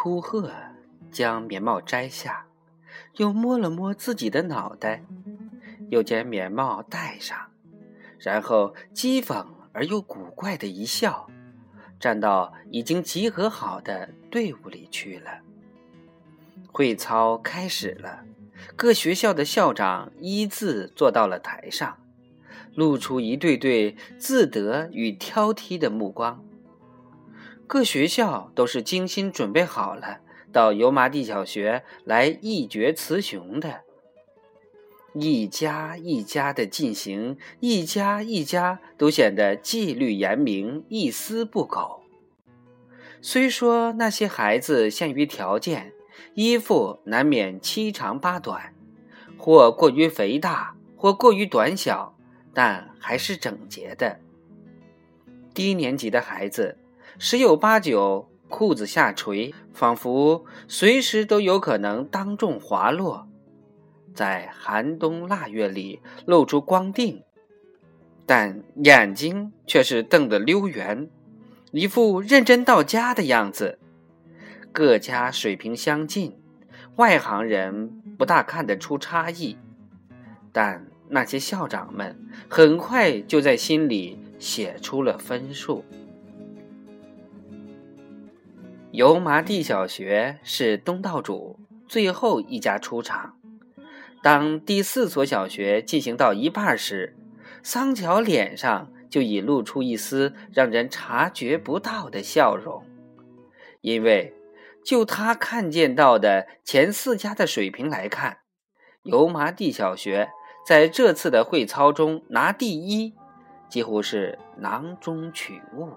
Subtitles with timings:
[0.00, 0.48] 秃鹤
[1.10, 2.46] 将棉帽摘下，
[3.16, 5.02] 又摸了摸自己的脑袋，
[5.90, 7.36] 又将棉帽戴上，
[8.20, 11.28] 然后讥讽而又古怪的一笑，
[11.98, 15.40] 站到已经集合好的队伍里去了。
[16.70, 18.22] 会操开始了，
[18.76, 21.98] 各学校的校长依次坐到了台上，
[22.72, 26.44] 露出一对对自得与挑剔的目光。
[27.68, 33.82] 各学校都是精心准备好了到油麻地小学来一决雌雄的，
[35.12, 42.00] 一家一家的进行，一家一家都显得纪律严明，一丝不苟。
[43.20, 45.92] 虽说那些孩子限于条件，
[46.32, 48.72] 衣服难免七长八短，
[49.36, 52.16] 或过于肥大，或过于短小，
[52.54, 54.18] 但还是整洁的。
[55.52, 56.78] 低年级的孩子。
[57.20, 63.26] 十有八九，裤子下垂，仿佛随时都有可能当众滑落，
[64.14, 67.24] 在寒冬腊月里露出光腚，
[68.24, 71.10] 但眼睛却是瞪得溜圆，
[71.72, 73.80] 一副认真到家的样子。
[74.70, 76.38] 各家水平相近，
[76.94, 79.58] 外行人不大看得出差异，
[80.52, 82.16] 但那些校长们
[82.48, 85.84] 很快就在心里写出了分数。
[88.90, 93.36] 油麻地小学是东道主，最后一家出场。
[94.22, 97.14] 当第四所小学进行到一半时，
[97.62, 102.82] 桑乔脸上就已露出一丝让人察觉不到的笑容，
[103.82, 104.34] 因为
[104.82, 108.38] 就他看见到的前四家的水平来看，
[109.02, 110.30] 油麻地小学
[110.66, 113.14] 在这次的会操中拿第一，
[113.68, 115.92] 几乎是囊中取物。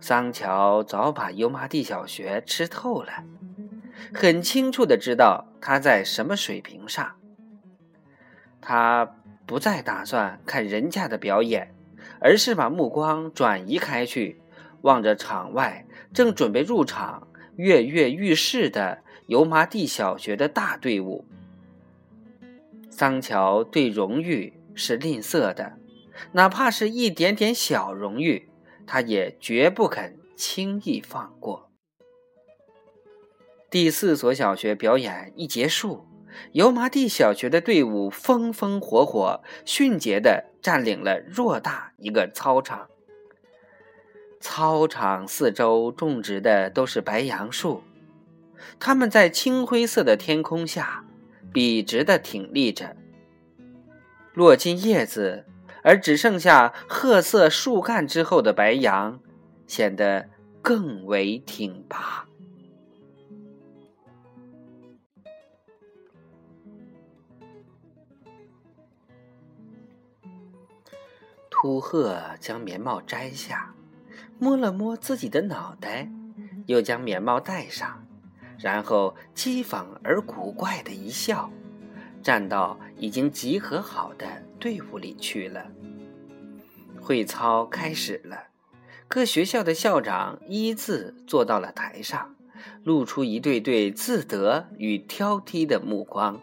[0.00, 3.24] 桑乔早把油麻地小学吃透了，
[4.14, 7.16] 很清楚的知道他在什么水平上。
[8.60, 11.74] 他不再打算看人家的表演，
[12.20, 14.40] 而是把目光转移开去，
[14.82, 21.24] 望着场外正准备入场、跃跃欲试的油麻地小学的大队伍。
[22.90, 25.78] 桑乔对荣誉是吝啬的，
[26.32, 28.48] 哪怕是一点点小荣誉。
[28.86, 31.70] 他也绝不肯轻易放过。
[33.68, 36.06] 第四所小学表演一结束，
[36.52, 42.88] 油麻地小学的队伍风风火火、迅捷地占领了偌大一个操场。
[44.40, 47.82] 操场四周种植的都是白杨树，
[48.78, 51.04] 它们在青灰色的天空下
[51.52, 52.96] 笔直地挺立着，
[54.32, 55.46] 落尽叶子。
[55.86, 59.20] 而只剩下褐色树干之后的白杨，
[59.68, 60.28] 显得
[60.60, 62.26] 更为挺拔。
[71.48, 73.72] 秃鹤将棉帽摘下，
[74.40, 76.10] 摸了摸自己的脑袋，
[76.66, 78.04] 又将棉帽戴上，
[78.58, 81.48] 然后讥讽而古怪的一笑。
[82.26, 84.26] 站到已经集合好的
[84.58, 85.70] 队伍里去了。
[87.00, 88.48] 会操开始了，
[89.06, 92.34] 各学校的校长依次坐到了台上，
[92.82, 96.40] 露出一对对自得与挑剔的目光。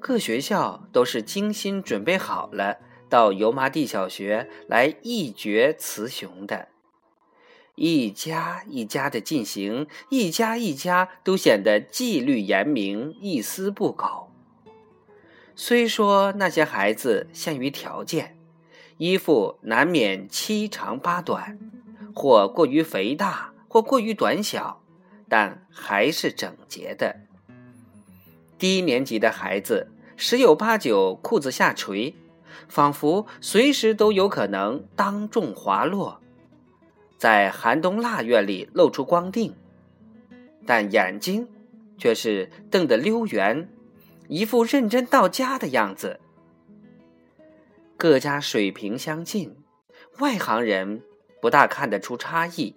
[0.00, 6.66] 各学校都是精心准备好了到油麻地小学来一决雌雄的。
[7.76, 14.32] 一家一家的进行，一家一家都显得纪律严明，一丝不苟。
[15.54, 18.36] 虽说那些孩子限于条件，
[18.96, 21.58] 衣服难免七长八短，
[22.14, 24.82] 或过于肥大，或过于短小，
[25.28, 27.16] 但还是整洁的。
[28.58, 32.14] 低年级的孩子十有八九裤子下垂，
[32.68, 36.22] 仿佛随时都有可能当众滑落。
[37.16, 39.54] 在寒冬腊月里露出光腚，
[40.66, 41.48] 但眼睛
[41.96, 43.68] 却是瞪得溜圆，
[44.28, 46.20] 一副认真到家的样子。
[47.96, 49.56] 各家水平相近，
[50.18, 51.02] 外行人
[51.40, 52.76] 不大看得出差异，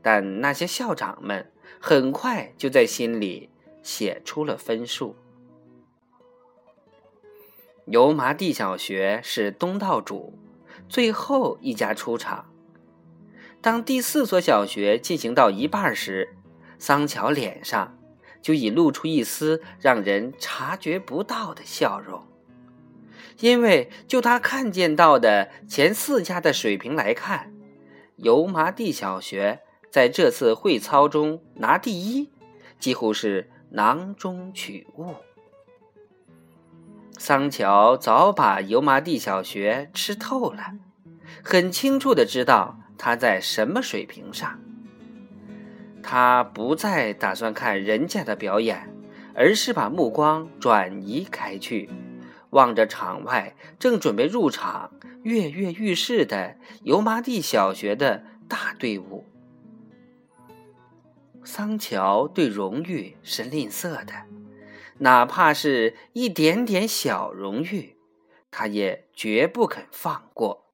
[0.00, 1.50] 但那些校长们
[1.80, 3.50] 很快就在心里
[3.82, 5.16] 写出了分数。
[7.86, 10.38] 油麻地小学是东道主，
[10.88, 12.51] 最后一家出场。
[13.62, 16.34] 当第四所小学进行到一半时，
[16.80, 17.96] 桑乔脸上
[18.42, 22.26] 就已露出一丝让人察觉不到的笑容，
[23.38, 27.52] 因为就他看见到的前四家的水平来看，
[28.16, 29.60] 油麻地小学
[29.92, 32.30] 在这次会操中拿第一，
[32.80, 35.14] 几乎是囊中取物。
[37.16, 40.72] 桑乔早把油麻地小学吃透了，
[41.44, 44.60] 很清楚的知道他在什么水平上。
[46.04, 48.94] 他不再打算看人家的表演，
[49.34, 51.90] 而是把目光转移开去，
[52.50, 54.92] 望着场外正准备入场、
[55.24, 56.54] 跃跃欲试的
[56.84, 59.26] 油麻地小学的大队伍。
[61.42, 64.12] 桑乔对荣誉是吝啬的。
[64.98, 67.96] 哪怕是一点点小荣誉，
[68.52, 70.71] 他也绝不肯放过。